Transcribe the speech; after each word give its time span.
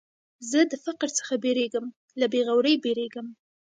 زه 0.49 0.59
د 0.71 0.73
فقر 0.85 1.09
څخه 1.19 1.33
بېرېږم، 1.43 1.85
له 2.19 2.25
بېغورۍ 2.33 2.75
بېرېږم. 2.83 3.27